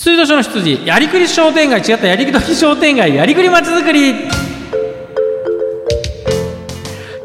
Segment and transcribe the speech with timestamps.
[0.00, 4.10] 羊年の羊やりくり商店街違ったやりくり商店街やりくりまちづくり。
[4.10, 4.28] 今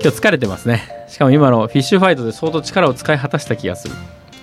[0.01, 0.81] 日疲れてますね。
[1.07, 3.93] しかも今のフィッシュファイトで相当力を使い果たした気がする。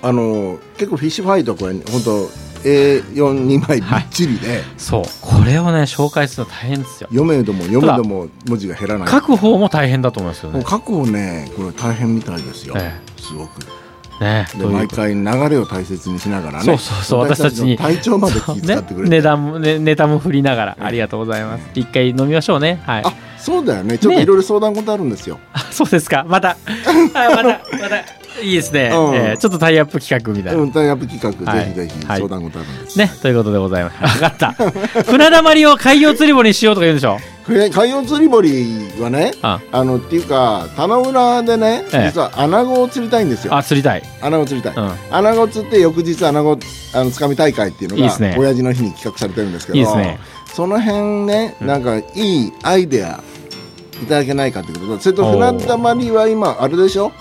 [0.01, 2.29] あの結構フィッシュファイトこれ本当
[2.62, 5.02] A42 枚びっちりで、そう。
[5.20, 7.08] これをね紹介するの大変ですよ。
[7.10, 9.08] 読めども読めども文字が減らない。
[9.08, 10.58] 書く方も大変だと思いますよね。
[10.58, 12.92] もう過去ねこれ大変みたいですよ、え。
[13.20, 13.79] すごく
[14.21, 14.46] ね。
[14.57, 16.64] で毎回流れを大切にしながらね。
[16.64, 17.21] そうそうそう。
[17.21, 21.63] 私たちにの体調まで気遣ってくれて、 ね、値段も、ね、ネタも振りながらありがとうございます。
[21.75, 22.80] 一回飲みましょうね。
[22.86, 23.03] はい。
[23.04, 23.96] あそうだよね。
[23.99, 26.25] ちょっといろいろ相談事あるんですよ、あそうですか。
[26.29, 26.50] また。
[26.50, 26.57] あ
[27.30, 28.21] またまた。
[28.43, 29.14] いいですね、うん。
[29.14, 31.64] えーちょっとタイアップ企画みたいな、うん、タイアップ企画、はい。
[31.64, 32.19] ぜひぜひはい。
[32.20, 33.11] 相談事あるんです、ね。
[33.22, 34.19] ということでございます。
[34.19, 34.52] 分かった。
[35.11, 37.19] 船だまりを海洋釣り堀にしようとか言うんでしょ？
[37.47, 39.61] 海洋釣り堀はねあ。
[39.72, 42.06] あのっていうか棚浦でね、ええ。
[42.08, 43.55] 実は穴子を釣りたいんですよ。
[43.56, 44.03] あ釣りたい。
[44.20, 44.92] 穴子釣りたい、うん。
[45.11, 46.58] 穴子釣って翌日穴子
[46.94, 48.36] あのつかみ大会っていうのがいいですね。
[48.39, 50.19] 親父の日に企画されてるんですけどいいですね。
[50.55, 51.66] その辺ねうん。
[51.66, 53.20] なんかいいアイデア
[54.02, 57.12] いただけないかってこととそれと船だまりは今あれでしょ？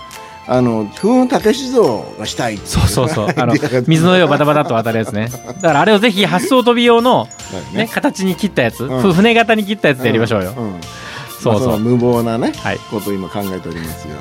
[0.46, 3.28] あの風雲竹酒造がしたいそうそうそう。
[3.36, 3.54] あの
[3.86, 5.28] 水の上をバタバタっと渡るやつね。
[5.60, 7.28] だからあれをぜひ発想飛び用の、
[7.72, 7.88] ね。
[7.92, 9.00] 形に切ったやつ、うん。
[9.00, 10.52] ふ船型に切ったやつでやりましょうよ、ん。
[10.52, 10.80] ん。
[11.40, 11.68] そうそう。
[11.68, 12.78] まあの無謀なね、はい。
[12.90, 14.14] ことを今考えておりますよ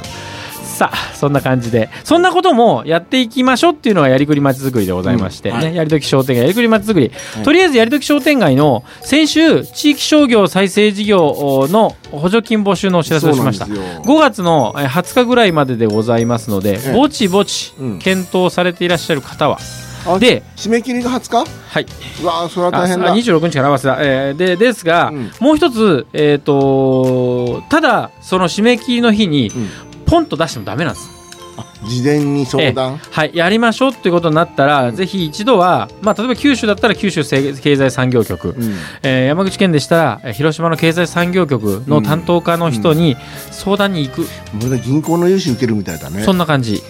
[0.80, 1.89] さあそんな感じで。
[2.05, 5.66] そんなこともやっていきましょうっていうのがやりくりまちづくりでございまして、うんはい。
[5.66, 7.44] ね、やりとき商店街やりくりまちづくり、はい。
[7.44, 13.66] とりあえずやりとき商店街の先週地域商業再生事業の補助金募集のお知らせをしました。
[13.66, 14.03] そうなんですよ。
[14.03, 16.93] 5月のえー20日ぐらいまででございますので、ええ。
[16.93, 17.99] ぼちぼちうん。
[17.99, 19.59] 検討されていらっしゃる方は、
[20.08, 21.52] あで締め切りが20日？
[21.69, 21.86] はい、
[22.23, 23.11] うわーそれはあ大変だ。
[23.11, 25.31] あ26日から合わせた、えーでですが、うん。
[25.41, 29.69] もう一つ、えー、とただその締め切りの日にうん
[30.09, 31.09] ポンと出してもダメなんです。
[31.57, 38.75] あ事前に相談、はい、やりましょうっていうことになったら、ぜひ一度は、まあ、例えば九州だったら九州せ経済産業局、うん。
[39.03, 43.17] えー山口県でしたらえー広島の経済産業局の担当課の人に
[43.52, 46.23] 相談に行く、まだ銀行の融資受けるみたいだね。
[46.23, 46.81] そんな感じ、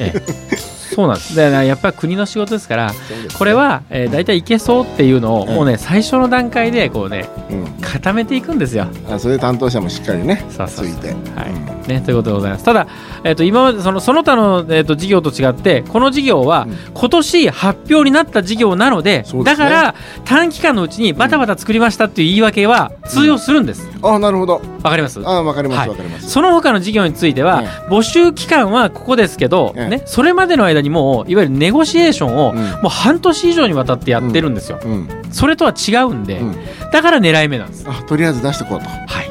[0.00, 0.22] ええ
[0.96, 1.36] そうなんです。
[1.36, 2.92] だからやっぱり国の仕事ですから
[3.36, 5.54] これは、えー、大体いけそうっていうのを、うん。
[5.54, 7.66] もうね最初の段階でこうねうん。
[7.82, 8.86] 固めていくんですよ。
[9.10, 11.14] あそれで担当者もしっかりねそうそうついて、は
[11.46, 11.50] い。
[11.50, 11.82] うん。
[11.86, 12.64] ね、ということでございます。
[12.64, 12.86] ただ、
[13.24, 16.76] えー、と今までそのその他の、えー、と事業と違ってこの事業は、うん。
[16.94, 24.62] 今年発表になった事業なのでだから短期間のうちにバタバタ作りましたっていう言い訳は通用するんですあなるほど。
[24.82, 25.20] わかります？
[25.24, 25.88] あわかりますはい。
[25.88, 29.88] わかります、その他の事業については、え募集期間はここですけど、ええ。
[29.88, 32.58] ね、それまでの間にもういわゆるネゴシエーションを、うん。
[32.58, 35.08] もう半年以上にわたってやってるんですよ、うん。
[35.30, 36.56] それとは違うんで、うん。
[36.92, 37.84] だから狙い目なんです。
[37.88, 38.86] あとりあえず出してこうと。
[38.86, 39.25] はい、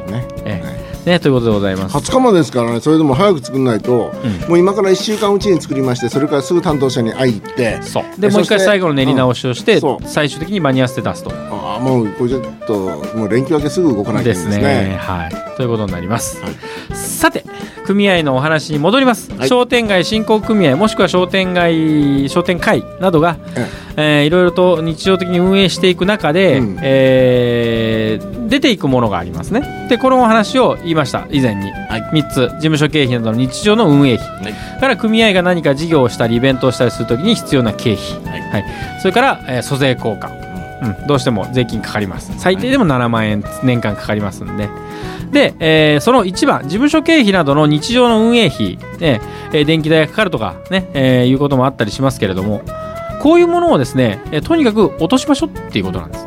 [1.05, 1.95] ねということでございます。
[1.95, 4.49] 20日までですからねそれでも早く作んないと、うん。
[4.49, 8.03] もう今から1週間うちに作りましてそれからすぐ担当者に会い行ってそう。
[8.19, 10.07] でえもう一回最後の練り直しをして、うん。
[10.07, 11.31] 最終的に間に合わせて出すと。
[11.31, 12.73] ああもうこれちょっと
[13.15, 14.97] もう連休明けすぐ動かなきゃいけでないですすねね。
[14.97, 15.57] はい。
[15.57, 16.95] ということになります、はい。
[16.95, 17.45] さて
[17.85, 19.47] 組合のお話に戻ります、はい。
[19.47, 24.01] 商店街振興組合もしくは商店街商店会などが、ええ。
[24.23, 26.77] ーいろいろと日常的に運営していく中で、うん。
[26.81, 29.87] えー出ていくものがありますね。
[29.89, 31.25] でこのお話を言いました。
[31.31, 32.01] 以前に、はい。
[32.13, 32.41] 3つ。
[32.41, 38.05] 事務所経費などの日常の運営費、から組合が何か事業をしたりイベントをしたりするときに必要な経費、
[38.51, 38.65] はい。
[39.01, 40.29] それから、えー租税効果、
[40.85, 42.31] うん、どうしても税金かかります。
[42.37, 44.69] 最低でも7万円年間かかりますんで。
[45.31, 52.61] で、えーその1番事務所経費などの日常の運営費、ねえー電気代がかかるとかね、えーいうこともあったりしますけれども
[53.21, 56.25] こういうものをですね、えーとにかく落としましょうっていうことなんです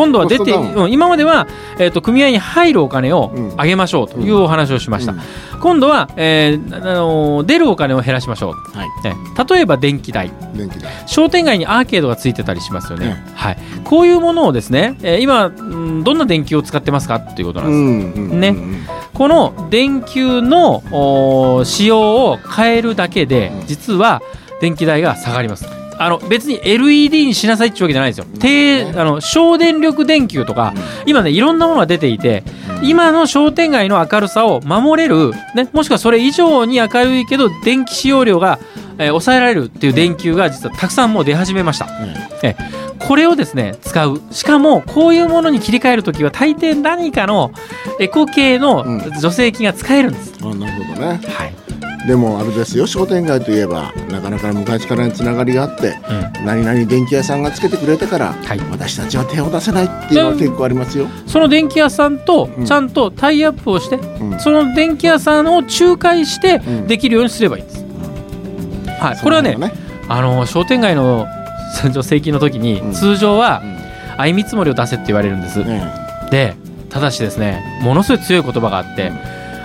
[0.00, 1.46] 今度は出て、うん今までは、
[1.78, 3.50] えー、と組合に入るお金をうん。
[3.50, 5.20] 上げましょうというお話をしました、うん。
[5.60, 8.88] 今度は、えーあのー出るお金を減らしましょう、はい。
[9.04, 9.14] ね。
[9.48, 10.30] 例えば電気代。
[10.54, 10.90] 電気代。
[11.06, 17.74] 商店街にアーケードがついてたりしますよね、うんはい、こういうものをですね、えー今うんどんな電球を使ってますかっていうことなんで
[18.14, 18.86] す、んうんねうん。
[19.12, 22.00] この電球の使用
[22.30, 23.66] を変えるだけでうん。
[23.66, 24.22] 実は
[24.60, 30.72] 電気代が下がりますあの別に LED にしなさいってわけじゃないんですよ、低あの省電力電球とか、
[31.04, 32.42] 今ねいろんなものが出ていて、
[32.82, 38.58] 今の商店街の明るさを守れる、ね、もしくはそれ以上に明るいけど電気使用量が、
[38.96, 41.86] えー抑えられるっていう電球が実はたくさんもう出始めました、
[42.42, 42.56] え
[42.98, 44.22] これをですね使う。
[44.30, 47.52] しかもこういうものに切り替えるときは大抵何かの
[47.98, 49.00] エコ系のうん。
[49.20, 51.20] 助成金が使えるんです、あなるほどね。
[51.28, 51.59] はい
[52.06, 56.46] でもあれですよ商店街といえばなかなか昔からのつながりがあってうん。
[56.46, 58.58] 何々電気屋さんがつけてくれてから、はい。
[58.70, 62.64] 私たちは手を出せないっていうのは結構ありますよ、その電気屋さんとうん。
[62.64, 64.40] ちゃんとタイアップをして、うん。
[64.40, 66.86] その電気屋さんを仲介してうん。
[66.86, 67.84] できるようにすればいいんです、
[69.00, 69.74] はい、これはねそうなの
[70.08, 71.26] あの商店街の
[72.02, 73.62] 請求の時に、通常は
[74.16, 75.64] 相見積もりを出せって言われるんです、
[76.30, 76.54] で
[76.88, 79.12] ただしですねものすごい強い言葉があって、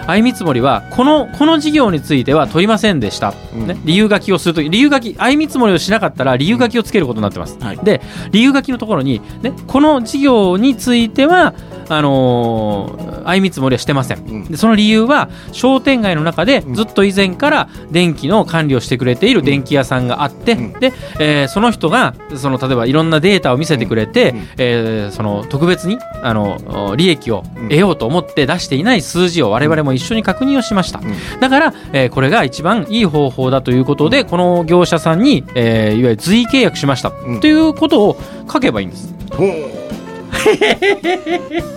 [0.07, 11.53] 相見積もりはこのこの事業については取りませんでした、ね、理由書きをするとき理由書き相見積もりをしなかったら理由書きをつけることになってます、はい、で理由書きのところに、ね、この事業については
[11.87, 31.01] あのー、相見積もりはしてません、うん、でその理由は商店街の中でずっと以前から電気の管理をしてくれている電気屋さんがあって、うん、で、えー、その人がその例えばいろんなデータを見せてくれて、うん、えー、その特別にあの利益を得ようと思って出していない数字を我々も一緒に確認をしました、
[31.39, 38.17] だから、えー、これが一番いい方法だということでこの業者さんに、えー、いわゆる随意契約しました、ということを
[38.51, 39.13] 書けばいいんです。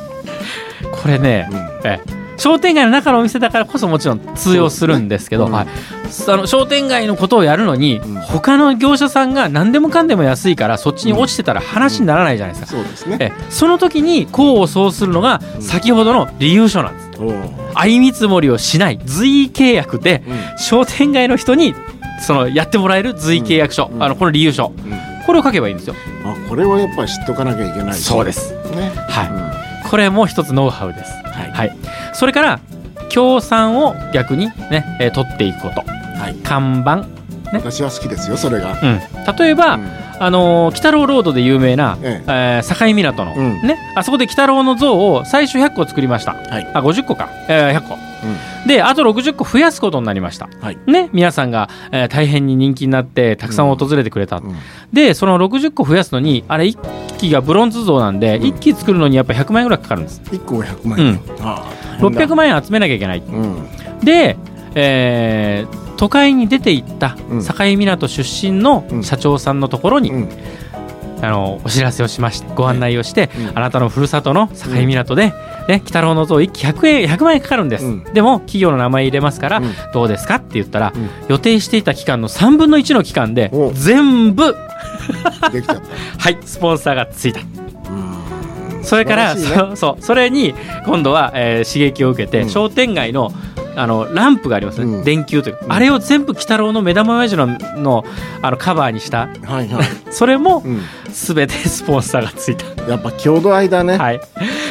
[0.90, 2.00] これね、うん、え
[2.38, 5.66] 商店街の中のお店だからこそもちろん通用するんですけど、ねうん、はい、
[6.28, 17.07] あの商店街のことをやるのに、うん、他の業者さんが何でもかんでも安いからそっちに落ちてたら話にならないじゃないですか、うん、そうですね、えその時に功を奏するのが先ほどの理由書なんです、
[17.74, 19.00] 相見積もりをしない。
[19.04, 20.22] 随意契約で、
[20.56, 21.74] 商店街の人に
[22.20, 24.72] そのやってもらえる随意契約書、あのこの理由書、
[25.26, 25.94] これを書けばいいんですよ。
[26.24, 27.94] あこれはやっぱり知っとかなきゃいけない。
[27.94, 29.24] そうです、ね、は
[29.84, 31.76] い、これも一つノウハウです、はい、はい、
[32.12, 32.60] それから
[33.08, 37.08] 協賛を逆にね、えー、取っていくこと、はい、看板、ね、
[37.54, 39.00] 私は好きですよそれが、うん、
[39.36, 39.88] 例えば、うん、
[40.20, 42.24] あのー、北郎ロードで有名な、ええ。
[42.26, 54.54] えー、境港の、うん、ねあそこで北郎の像を最初100個作りました、はい、あ50個か、えー、100個、うん、であと60個増やすことになりました、はい、ね皆さんが、えー、大変に人気になってたくさん訪れてくれた、うん、
[54.92, 60.20] でその60個増やすのにあれ1機がブロンズ像なんで、うん、1機作るのにやっぱ100万円ぐらいかかるんです。
[60.24, 61.16] 1個が100万円、うん、
[62.06, 63.68] 600万円集めなきゃいけない、うん、
[64.02, 64.36] で、
[64.74, 70.12] えー、都会に出て行った境港出身の社長さんのところに、
[71.20, 75.34] あのお知らせをしましてご案内をして、あなたのふるさとの境港で、ね、
[75.68, 77.84] 鬼太郎の像1機100円100万円かかるんです、
[78.14, 79.62] でも企業の名前入れますから、
[79.92, 80.92] どうですかって言ったら、
[81.28, 84.54] 予定していた期間の3分の1の期間で全部
[86.18, 87.40] はいスポンサーがついた。
[88.82, 90.54] それから、ね、そそうそれに
[90.86, 93.32] 今度は、えー、刺激を受けて、うん、商店街の
[93.78, 98.04] あのランプがありますね、うん、電球というか、うん、あれを全部鬼太郎の目玉親父のの
[98.42, 100.68] あのカバーにした、はいはい、それも、す
[101.34, 102.78] べてスポンサーがついた。
[102.88, 104.20] やっぱ郷土愛だね、はい、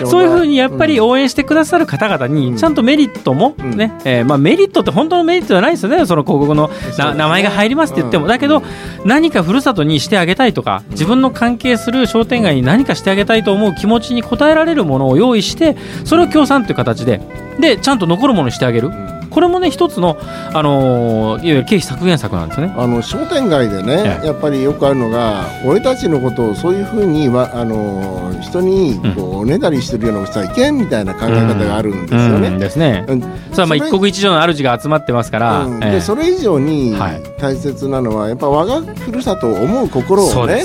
[0.05, 8.63] そういうふうにやっぱり応援してくださる方々にちゃんとメリットもね、うん、えー、まあ、メリットって本当のメリットじゃないですよねその広告のな、名前が入りますって言っても、だけど
[9.05, 17.21] 何かふるさとにしてあげたいとか自分の関係する商店街に何かしてあげたいと思う気持ちに応えられるものを用意してそれを協賛という形で。
[17.59, 19.16] でちゃんと残るものにしてあげる。
[19.37, 20.17] これもね一つの、
[20.51, 22.73] あのー、いわゆる経費削減策なんですね。
[22.75, 32.47] あの商店街でね、やっぱりよくあるのが俺たちのことをそういうふうにはあのー、人にこう、おねだりしてるようなことはいけんみたいな考え方があるんですよね。
[32.47, 33.05] うんうん、ですね。
[33.07, 36.95] うん、それはまあ一国一城の主が集まってますから、うん、でそれ以上に
[37.37, 40.63] 大切なのは、やっぱ我がふるさとを思う心をね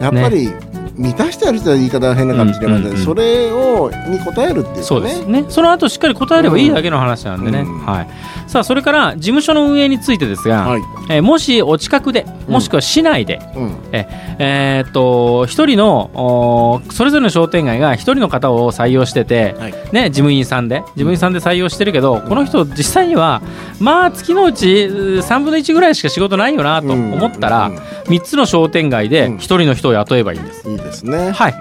[0.00, 0.67] やっぱり、ね
[0.98, 5.44] 満たしてある人は言い方は変なかもしれません、うんうんうん、それをに答えるっていう、ね、そうですね。
[5.48, 8.08] その後しっかり答えればいいだけの話なんでね、うん、はい、
[8.48, 14.08] さあそれから事務所の運営についてですが、はい、えー、もしお近くでもしくは市内で、うん、え
[14.38, 23.42] えー、っと一人のそれぞれの商店街が一人の方を採用してて、はい、ね、事務員さんで事務員さんで採用してるけど、うん、この人実際には
[23.80, 30.68] まあ月のうち3分の1ぐらいしか仕事ないよなと思ったら、うんうん、3つの商店街で一人の人を雇えばいいんです。
[30.68, 31.30] いいですね。
[31.30, 31.54] はい、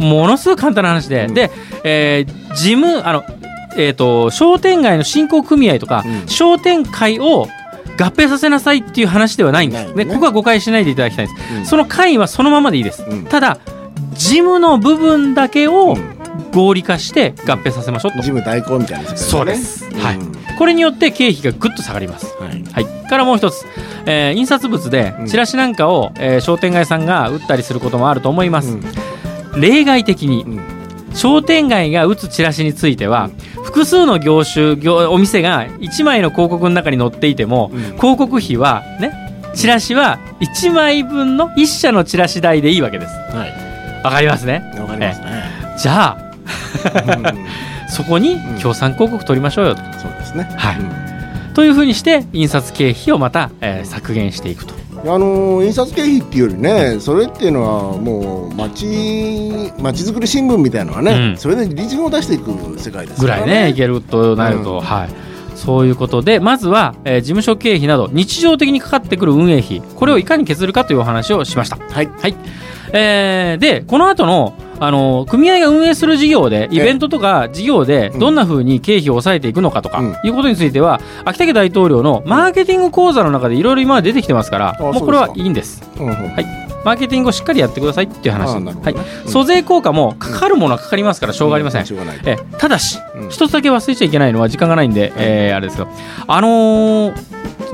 [0.00, 1.50] うん、ものすごく簡単な話で、うん、で、
[1.84, 3.24] えー、事務あの
[3.76, 7.48] えーと、商店街の振興組合とか、うん、商店会を
[7.98, 13.58] 合併させなさいっていう話ではないんです、ね、ここは誤解しないでいただきたいんです、うん、その会はそのままでいいです、うん、ただ
[14.12, 15.96] 事務の部分だけを
[16.52, 20.18] 合理化して合併させましょうと、事務代行みたいな、ね、そうです、はい、
[20.58, 23.64] これによって経費がぐっと下がります、はい、はい、からもう一つ、
[24.06, 28.78] えー、印刷物でチラシなんかを、えー、商店街さんが打ったりすることもあると思います、
[29.56, 30.60] 例外的に、
[31.14, 33.30] 商店街が打つチラシについては、
[33.62, 39.12] 複数の業種業お店が1枚の広告の中に載っていても、広告費はね
[39.54, 43.14] チラシは1枚分の1社のチラシ代でいいわけです。
[43.14, 44.62] はい、わかりますね。
[44.78, 45.44] わかりますね。
[45.78, 46.24] じゃあ
[47.94, 49.80] そこに協賛広告取りましょうよと。
[49.98, 50.44] そうですね。
[50.56, 51.54] はい。
[51.54, 54.74] というふうにして印刷経費をまた、えー、削減していくと。
[55.06, 58.86] あの印刷経費っていうよりねそれっていうのはもう町
[59.78, 65.10] 町づくり新聞みたいなのはね、うん、それで利潤を出していく世界ですねぐらいねいけるとなると、うん、はい
[65.56, 71.76] そういうことでまずは、えー、事務所経費など日常的にかかってくる運営費これをいかに削るかというお話をしました。
[71.76, 72.34] はい、はい
[72.92, 85.82] えー、でこの後のあの組合が運営する事業でイベントとか事業でどんなふうに経費を抑えていくのかとかいうことについては、秋田家大統領のマーケティング講座の中でいろいろ今出てきてますからもうこれはいいんです。
[85.98, 88.94] はいマーケティングをしっかりやってくださいっていう話、ね、はい、
[89.28, 92.98] 租税効果もかかるものはかかりますからしょうがありません、うん、えただし
[93.30, 95.90] 一、つだけ忘れちゃいけないのは時間がないんで、えー、あれですけど
[96.26, 97.14] あのー、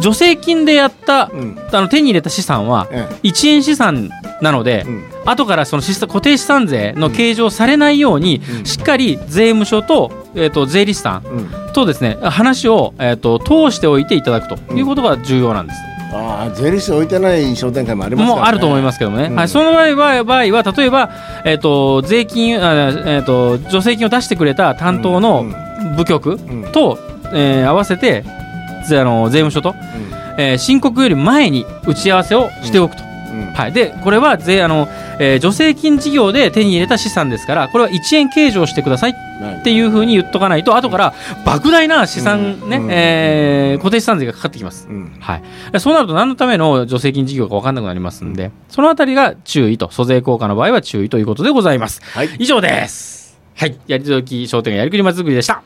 [0.00, 2.88] 助成金でやった、うん、あの手に入れた資産は
[3.22, 11.24] 1円資産なので、うん、後からその固定資産税の計上されないように、しっかり税務署と,、えーと、税理士さん。
[11.74, 15.89] とですね話を、えーと通しておいていただくということが重要なんです。
[16.12, 21.10] ああ税理士置いてない商店会もありますね、もあると思いますけどもね、うん、はい、その場合は場合は例えば、
[21.44, 25.44] えーと、税金あ、えーと、助成金を出してくれた担当の
[25.96, 26.38] 部局
[26.72, 33.09] と、うん、えー、合わせてあの税務署と、うん、えー、申告より前に打ち合わせをしておくと。
[33.60, 34.88] はい、でこれは税あの、
[35.18, 41.14] えー、助成金事業で手に入れた資産ですからこれは1円計上してくださいっていうふうに言っとかないと後から
[41.44, 53.20] 莫大な資産ね、うん、えー、固定資産税がかかってきます、うん、はい、そうなると何のための助成金事業か分かんなくなりますんでそのあたりが注意と租税効果の場合は注意ということでございます、はい、以上です。
[53.54, 53.78] はい。
[53.86, 55.62] やり続き商店街やりくりまつづくりでした